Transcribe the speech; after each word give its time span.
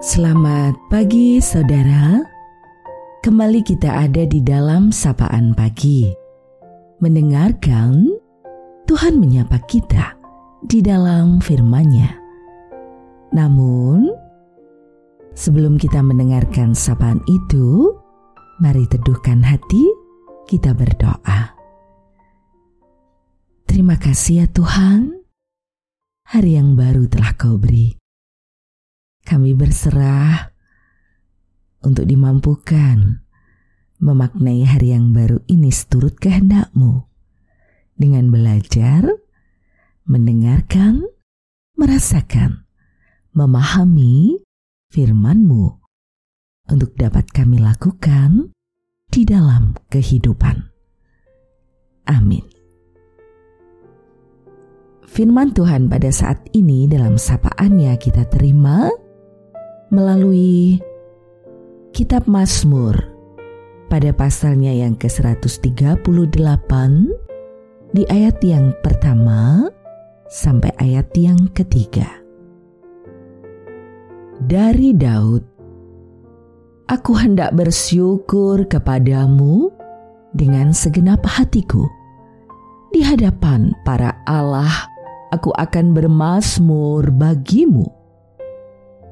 Selamat 0.00 0.80
pagi 0.88 1.44
saudara. 1.44 2.24
Kembali 3.20 3.60
kita 3.60 4.08
ada 4.08 4.24
di 4.24 4.40
dalam 4.40 4.88
sapaan 4.88 5.52
pagi. 5.52 6.08
Mendengarkan 7.04 8.08
Tuhan 8.88 9.20
menyapa 9.20 9.60
kita 9.68 10.16
di 10.64 10.80
dalam 10.80 11.36
firman-Nya. 11.44 12.16
Namun 13.36 14.08
Sebelum 15.36 15.76
kita 15.76 16.00
mendengarkan 16.00 16.72
sapaan 16.72 17.20
itu 17.28 17.92
Mari 18.64 18.88
teduhkan 18.88 19.44
hati 19.44 19.84
kita 20.48 20.72
berdoa. 20.72 21.52
Terima 23.68 24.00
kasih 24.00 24.44
ya 24.44 24.46
Tuhan. 24.48 25.12
Hari 26.24 26.56
yang 26.56 26.72
baru 26.72 27.04
telah 27.04 27.36
kau 27.36 27.60
beri 27.60 27.99
kami 29.24 29.52
berserah 29.54 30.52
untuk 31.84 32.04
dimampukan 32.04 33.24
memaknai 34.00 34.64
hari 34.64 34.96
yang 34.96 35.12
baru 35.12 35.44
ini 35.44 35.68
seturut 35.68 36.16
kehendakmu 36.16 37.04
dengan 38.00 38.32
belajar, 38.32 39.04
mendengarkan, 40.08 41.04
merasakan, 41.76 42.64
memahami 43.36 44.40
firmanmu 44.88 45.80
untuk 46.72 46.96
dapat 46.96 47.28
kami 47.28 47.60
lakukan 47.60 48.56
di 49.12 49.28
dalam 49.28 49.76
kehidupan. 49.92 50.72
Amin. 52.08 52.42
Firman 55.10 55.50
Tuhan 55.50 55.90
pada 55.90 56.08
saat 56.14 56.38
ini 56.54 56.86
dalam 56.86 57.18
sapaannya 57.18 57.98
kita 57.98 58.30
terima 58.30 58.88
melalui 59.90 60.78
kitab 61.90 62.30
Mazmur 62.30 62.94
pada 63.90 64.14
pasalnya 64.14 64.70
yang 64.70 64.94
ke-138 64.94 66.72
di 67.90 68.02
ayat 68.06 68.38
yang 68.46 68.70
pertama 68.86 69.66
sampai 70.30 70.70
ayat 70.78 71.10
yang 71.18 71.50
ketiga. 71.50 72.06
Dari 74.40 74.94
Daud, 74.96 75.50
Aku 76.90 77.14
hendak 77.14 77.54
bersyukur 77.54 78.66
kepadamu 78.66 79.70
dengan 80.34 80.74
segenap 80.74 81.22
hatiku. 81.22 81.86
Di 82.90 82.98
hadapan 83.06 83.70
para 83.86 84.18
Allah, 84.26 84.90
aku 85.30 85.54
akan 85.54 85.94
bermasmur 85.94 87.14
bagimu 87.14 87.99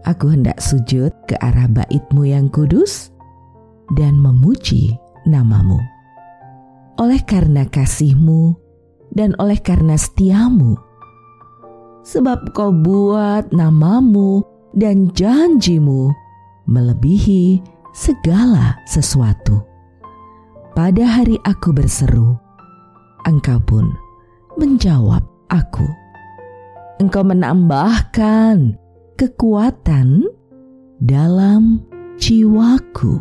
aku 0.09 0.33
hendak 0.33 0.57
sujud 0.57 1.13
ke 1.29 1.37
arah 1.45 1.69
baitmu 1.69 2.25
yang 2.25 2.49
kudus 2.49 3.13
dan 3.93 4.17
memuji 4.17 4.97
namamu. 5.29 5.77
Oleh 6.97 7.21
karena 7.29 7.69
kasihmu 7.69 8.57
dan 9.13 9.37
oleh 9.37 9.61
karena 9.61 9.95
setiamu, 9.95 10.81
sebab 12.03 12.57
kau 12.57 12.73
buat 12.73 13.53
namamu 13.53 14.43
dan 14.73 15.13
janjimu 15.13 16.11
melebihi 16.65 17.61
segala 17.93 18.81
sesuatu. 18.89 19.61
Pada 20.73 21.05
hari 21.05 21.37
aku 21.45 21.71
berseru, 21.71 22.35
engkau 23.29 23.61
pun 23.63 23.87
menjawab 24.57 25.23
aku. 25.53 25.87
Engkau 26.99 27.23
menambahkan 27.23 28.75
kekuatan 29.19 30.31
dalam 31.03 31.83
jiwaku. 32.23 33.19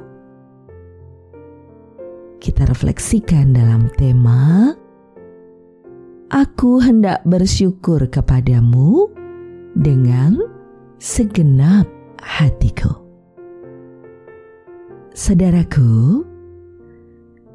Kita 2.38 2.70
refleksikan 2.70 3.58
dalam 3.58 3.89
tema 3.98 4.77
Aku 6.30 6.77
hendak 6.83 7.26
bersyukur 7.26 8.05
kepadamu 8.14 9.10
dengan 9.73 10.38
segenap 11.02 11.89
hatiku. 12.22 12.93
Saudaraku, 15.17 16.22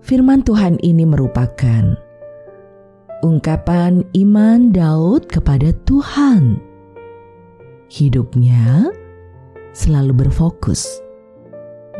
firman 0.02 0.42
Tuhan 0.42 0.82
ini 0.82 1.06
merupakan 1.06 1.94
ungkapan 3.22 4.02
iman 4.18 4.74
Daud 4.74 5.30
kepada 5.30 5.70
Tuhan 5.86 6.71
hidupnya 7.92 8.88
selalu 9.76 10.24
berfokus 10.24 10.88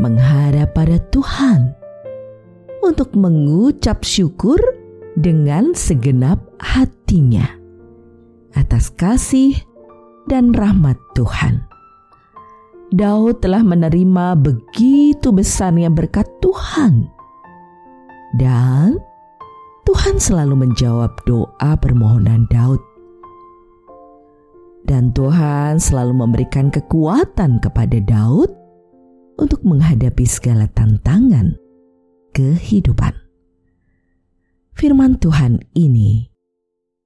menghadap 0.00 0.72
pada 0.72 0.96
Tuhan 1.12 1.76
untuk 2.80 3.12
mengucap 3.12 4.00
syukur 4.00 4.56
dengan 5.20 5.76
segenap 5.76 6.40
hatinya 6.56 7.44
atas 8.56 8.88
kasih 8.88 9.52
dan 10.32 10.56
rahmat 10.56 10.96
Tuhan. 11.12 11.60
Daud 12.92 13.44
telah 13.44 13.60
menerima 13.60 14.36
begitu 14.36 15.32
besarnya 15.32 15.88
berkat 15.88 16.28
Tuhan, 16.44 17.08
dan 18.36 19.00
Tuhan 19.88 20.16
selalu 20.20 20.68
menjawab 20.68 21.12
doa 21.24 21.72
permohonan 21.80 22.44
Daud 22.52 22.91
dan 24.86 25.14
Tuhan 25.14 25.78
selalu 25.78 26.26
memberikan 26.26 26.68
kekuatan 26.68 27.62
kepada 27.62 27.98
Daud 28.02 28.50
untuk 29.38 29.62
menghadapi 29.64 30.26
segala 30.26 30.68
tantangan 30.70 31.56
kehidupan. 32.36 33.14
Firman 34.72 35.20
Tuhan 35.20 35.62
ini 35.76 36.32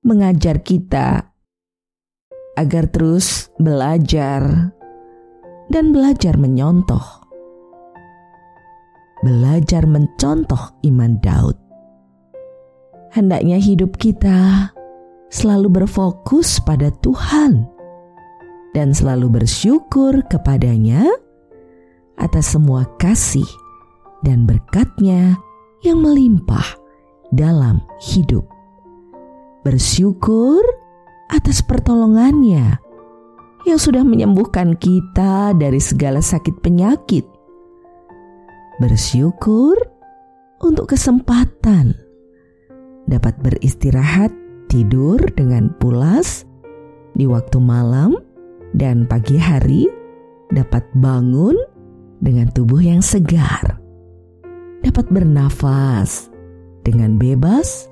mengajar 0.06 0.62
kita 0.62 1.34
agar 2.56 2.84
terus 2.88 3.50
belajar 3.58 4.72
dan 5.68 5.84
belajar 5.90 6.38
menyontoh. 6.38 7.26
Belajar 9.24 9.84
mencontoh 9.88 10.78
iman 10.86 11.18
Daud. 11.18 11.58
Hendaknya 13.10 13.58
hidup 13.58 13.96
kita 13.96 14.70
selalu 15.30 15.82
berfokus 15.82 16.62
pada 16.62 16.90
Tuhan 17.02 17.66
dan 18.76 18.92
selalu 18.92 19.42
bersyukur 19.42 20.20
kepadanya 20.28 21.08
atas 22.20 22.52
semua 22.56 22.84
kasih 23.00 23.46
dan 24.24 24.44
berkatnya 24.44 25.36
yang 25.84 26.00
melimpah 26.00 26.76
dalam 27.32 27.82
hidup. 28.00 28.44
Bersyukur 29.64 30.62
atas 31.32 31.64
pertolongannya 31.64 32.78
yang 33.66 33.78
sudah 33.82 34.06
menyembuhkan 34.06 34.78
kita 34.78 35.50
dari 35.58 35.82
segala 35.82 36.22
sakit 36.22 36.62
penyakit. 36.62 37.26
Bersyukur 38.78 39.74
untuk 40.62 40.94
kesempatan 40.94 41.96
dapat 43.10 43.34
beristirahat 43.42 44.45
tidur 44.76 45.16
dengan 45.32 45.72
pulas 45.80 46.44
di 47.16 47.24
waktu 47.24 47.56
malam 47.56 48.12
dan 48.76 49.08
pagi 49.08 49.40
hari 49.40 49.88
dapat 50.52 50.84
bangun 50.92 51.56
dengan 52.20 52.52
tubuh 52.52 52.84
yang 52.84 53.00
segar, 53.00 53.80
dapat 54.84 55.08
bernafas 55.08 56.28
dengan 56.84 57.16
bebas. 57.16 57.88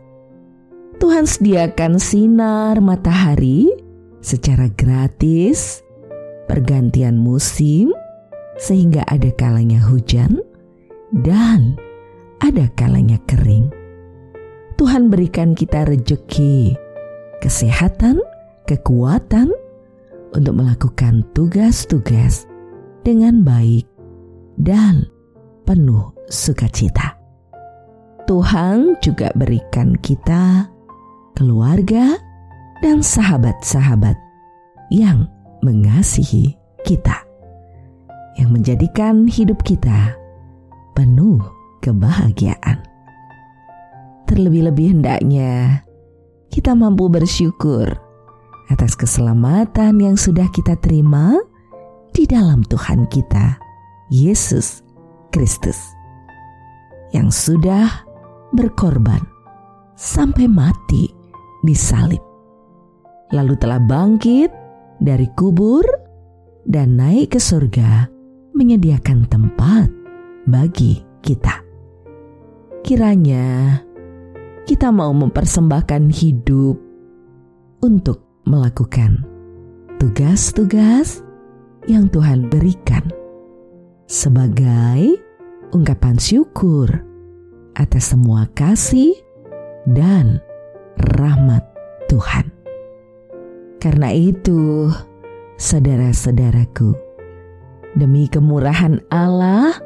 Tuhan 1.00 1.24
sediakan 1.24 1.96
sinar 1.96 2.84
matahari 2.84 3.72
secara 4.20 4.68
gratis, 4.68 5.80
pergantian 6.52 7.16
musim, 7.16 7.96
sehingga 8.60 9.08
ada 9.08 9.32
kalanya 9.40 9.80
hujan 9.80 10.36
dan 11.24 11.80
ada 12.44 12.68
kalanya 12.76 13.16
kering. 13.24 13.72
Tuhan 14.74 15.06
berikan 15.06 15.54
kita 15.54 15.86
rejeki, 15.86 16.74
kesehatan, 17.38 18.18
kekuatan 18.66 19.54
untuk 20.34 20.54
melakukan 20.58 21.22
tugas-tugas 21.30 22.50
dengan 23.06 23.46
baik 23.46 23.86
dan 24.58 25.06
penuh 25.62 26.10
sukacita. 26.26 27.14
Tuhan 28.24 28.96
juga 29.04 29.30
berikan 29.36 29.94
kita 30.00 30.66
keluarga 31.36 32.16
dan 32.82 33.04
sahabat-sahabat 33.04 34.16
yang 34.90 35.28
mengasihi 35.62 36.56
kita, 36.82 37.22
yang 38.40 38.50
menjadikan 38.50 39.28
hidup 39.28 39.60
kita 39.62 40.16
penuh 40.96 41.38
kebahagiaan. 41.84 42.93
Terlebih-lebih 44.34 44.98
hendaknya 44.98 45.86
kita 46.50 46.74
mampu 46.74 47.06
bersyukur 47.06 47.86
atas 48.66 48.98
keselamatan 48.98 50.02
yang 50.02 50.18
sudah 50.18 50.50
kita 50.50 50.74
terima 50.82 51.38
di 52.10 52.26
dalam 52.26 52.66
Tuhan 52.66 53.06
kita, 53.14 53.54
Yesus 54.10 54.82
Kristus, 55.30 55.78
yang 57.14 57.30
sudah 57.30 57.86
berkorban 58.50 59.22
sampai 59.94 60.50
mati 60.50 61.14
di 61.62 61.74
salib, 61.78 62.18
lalu 63.30 63.54
telah 63.54 63.78
bangkit 63.78 64.50
dari 64.98 65.30
kubur 65.38 65.86
dan 66.66 66.98
naik 66.98 67.38
ke 67.38 67.38
surga, 67.38 68.10
menyediakan 68.50 69.30
tempat 69.30 69.86
bagi 70.50 71.06
kita. 71.22 71.62
Kiranya 72.82 73.78
kita 74.84 74.92
mau 74.92 75.16
mempersembahkan 75.16 76.12
hidup 76.12 76.76
untuk 77.80 78.20
melakukan 78.44 79.24
tugas-tugas 79.96 81.24
yang 81.88 82.04
Tuhan 82.12 82.52
berikan 82.52 83.00
sebagai 84.04 85.16
ungkapan 85.72 86.20
syukur 86.20 87.00
atas 87.80 88.12
semua 88.12 88.44
kasih 88.52 89.16
dan 89.88 90.44
rahmat 91.16 91.64
Tuhan. 92.12 92.52
Karena 93.80 94.12
itu, 94.12 94.92
saudara-saudaraku, 95.56 96.92
demi 97.96 98.28
kemurahan 98.28 99.00
Allah, 99.08 99.80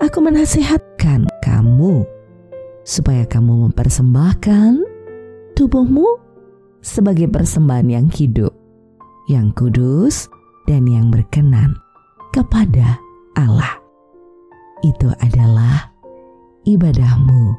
aku 0.00 0.24
menasihatkan 0.24 1.28
kamu 1.44 2.19
supaya 2.82 3.28
kamu 3.28 3.70
mempersembahkan 3.70 4.82
tubuhmu 5.54 6.08
sebagai 6.80 7.28
persembahan 7.28 7.88
yang 7.88 8.06
hidup, 8.08 8.52
yang 9.28 9.52
kudus, 9.52 10.26
dan 10.64 10.88
yang 10.88 11.12
berkenan 11.12 11.76
kepada 12.32 12.96
Allah. 13.36 13.76
Itu 14.80 15.12
adalah 15.20 15.92
ibadahmu 16.64 17.52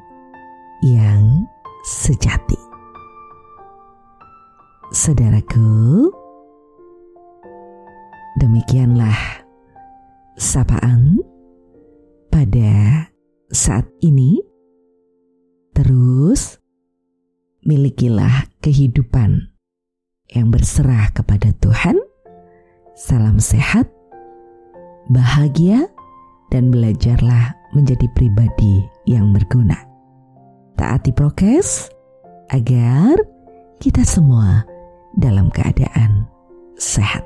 yang 0.82 1.46
sejati. 1.86 2.58
Saudaraku, 4.92 6.10
demikianlah 8.42 9.46
sapaan 10.36 11.22
pada 12.28 13.06
saat 13.54 13.88
ini 14.04 14.51
milikilah 17.72 18.52
kehidupan 18.60 19.48
yang 20.36 20.52
berserah 20.52 21.08
kepada 21.16 21.56
Tuhan. 21.64 21.96
Salam 23.00 23.40
sehat, 23.40 23.88
bahagia, 25.08 25.88
dan 26.52 26.68
belajarlah 26.68 27.56
menjadi 27.72 28.12
pribadi 28.12 28.84
yang 29.08 29.32
berguna. 29.32 29.80
Taati 30.76 31.16
prokes 31.16 31.88
agar 32.52 33.16
kita 33.80 34.04
semua 34.04 34.68
dalam 35.16 35.48
keadaan 35.48 36.28
sehat. 36.76 37.24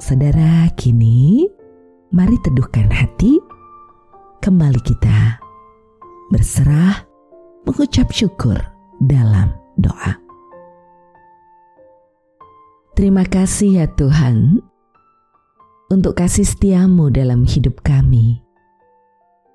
Saudara, 0.00 0.72
kini 0.72 1.44
mari 2.16 2.40
teduhkan 2.40 2.88
hati. 2.88 3.36
Kembali 4.40 4.80
kita 4.80 5.36
berserah, 6.32 7.07
mengucap 7.66 8.10
syukur 8.14 8.58
dalam 9.02 9.54
doa. 9.78 10.18
Terima 12.98 13.22
kasih 13.22 13.82
ya 13.82 13.86
Tuhan 13.94 14.58
untuk 15.90 16.18
kasih 16.18 16.42
setiamu 16.42 17.14
dalam 17.14 17.46
hidup 17.46 17.82
kami. 17.86 18.42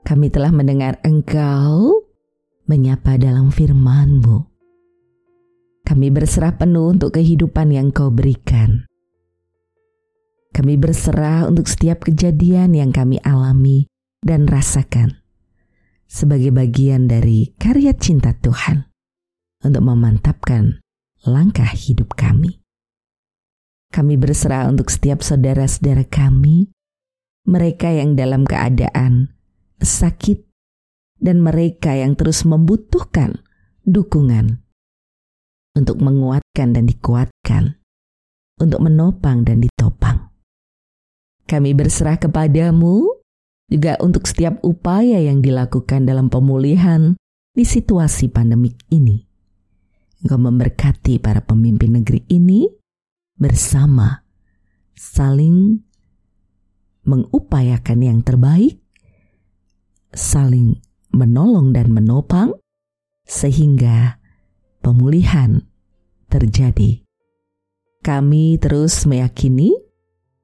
Kami 0.03 0.27
telah 0.31 0.51
mendengar 0.51 0.99
Engkau 1.03 2.03
menyapa 2.67 3.19
dalam 3.19 3.51
firman-Mu. 3.51 4.51
Kami 5.83 6.07
berserah 6.11 6.55
penuh 6.55 6.95
untuk 6.95 7.19
kehidupan 7.19 7.75
yang 7.75 7.91
Kau 7.91 8.07
berikan. 8.07 8.87
Kami 10.55 10.79
berserah 10.79 11.43
untuk 11.43 11.67
setiap 11.67 12.07
kejadian 12.07 12.71
yang 12.77 12.95
kami 12.95 13.19
alami 13.25 13.91
dan 14.23 14.47
rasakan 14.47 15.22
sebagai 16.07 16.53
bagian 16.53 17.09
dari 17.09 17.53
karya 17.57 17.93
cinta 17.97 18.33
Tuhan 18.37 18.87
untuk 19.63 19.83
memantapkan 19.83 20.83
langkah 21.23 21.69
hidup 21.71 22.13
kami. 22.19 22.59
Kami 23.93 24.17
berserah 24.17 24.65
untuk 24.67 24.89
setiap 24.89 25.21
saudara-saudara 25.21 26.09
kami, 26.09 26.73
mereka 27.45 27.93
yang 27.93 28.17
dalam 28.17 28.41
keadaan 28.41 29.29
sakit, 29.77 30.49
dan 31.21 31.45
mereka 31.45 31.93
yang 31.93 32.17
terus 32.17 32.41
membutuhkan 32.41 33.45
dukungan 33.85 34.65
untuk 35.77 36.01
menguatkan 36.01 36.73
dan 36.73 36.89
dikuatkan, 36.89 37.77
untuk 38.57 38.81
menopang 38.81 39.45
dan 39.45 39.61
ditopang. 39.61 40.33
Kami 41.45 41.77
berserah 41.77 42.17
kepadamu 42.17 43.12
juga 43.73 43.97
untuk 43.97 44.29
setiap 44.29 44.61
upaya 44.61 45.17
yang 45.17 45.41
dilakukan 45.41 46.05
dalam 46.05 46.29
pemulihan 46.29 47.17
di 47.57 47.65
situasi 47.65 48.29
pandemik 48.29 48.77
ini. 48.93 49.25
Engkau 50.21 50.37
memberkati 50.37 51.17
para 51.17 51.41
pemimpin 51.41 51.97
negeri 51.97 52.21
ini 52.29 52.69
bersama 53.33 54.21
saling 54.93 55.81
mengupayakan 57.03 57.99
yang 57.99 58.19
terbaik, 58.21 58.77
saling 60.13 60.77
menolong 61.09 61.73
dan 61.73 61.89
menopang, 61.89 62.53
sehingga 63.25 64.21
pemulihan 64.85 65.65
terjadi. 66.29 67.01
Kami 68.05 68.61
terus 68.61 69.09
meyakini 69.09 69.73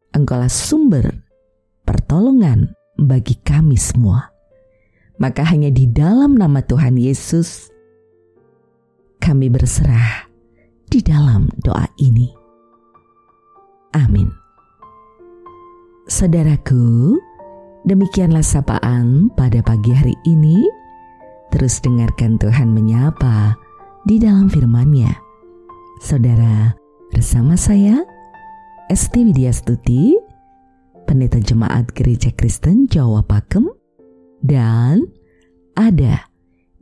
Engkaulah 0.10 0.50
sumber 0.50 1.06
pertolongan 1.86 2.74
bagi 3.08 3.40
kami 3.40 3.80
semua. 3.80 4.28
Maka 5.20 5.44
hanya 5.48 5.72
di 5.72 5.88
dalam 5.88 6.36
nama 6.36 6.64
Tuhan 6.64 6.96
Yesus 6.96 7.68
kami 9.20 9.52
berserah 9.52 10.28
di 10.88 11.04
dalam 11.04 11.52
doa 11.60 11.86
ini. 12.00 12.32
Amin. 13.96 14.32
Saudaraku, 16.10 17.20
demikianlah 17.86 18.42
sapaan 18.42 19.30
pada 19.38 19.62
pagi 19.62 19.94
hari 19.94 20.16
ini. 20.26 20.66
Terus 21.54 21.82
dengarkan 21.82 22.38
Tuhan 22.42 22.74
menyapa 22.74 23.54
di 24.06 24.18
dalam 24.18 24.50
firman-Nya. 24.50 25.14
Saudara, 26.00 26.74
bersama 27.12 27.58
saya 27.60 28.06
Esti 28.90 29.26
Widya 29.26 29.54
Stuti 29.54 30.29
Pendeta 31.10 31.42
Jemaat 31.42 31.90
Gereja 31.98 32.30
Kristen 32.38 32.86
Jawa 32.86 33.26
Pakem, 33.26 33.66
dan 34.46 35.10
ada 35.74 36.30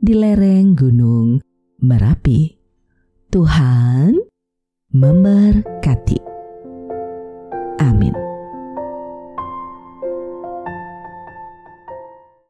di 0.04 0.12
lereng 0.12 0.76
Gunung 0.76 1.40
Merapi. 1.80 2.52
Tuhan 3.32 4.20
memberkati. 4.92 6.20
Amin. 7.80 8.27